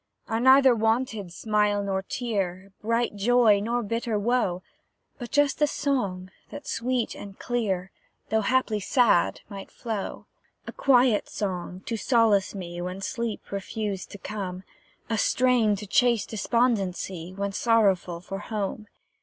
[0.27, 4.63] I neither wanted smile nor tear, Bright joy nor bitter woe,
[5.19, 7.91] But just a song that sweet and clear,
[8.29, 10.25] Though haply sad, might flow.
[10.65, 14.63] A quiet song, to solace me When sleep refused to come;
[15.07, 18.87] A strain to chase despondency, When sorrowful for home.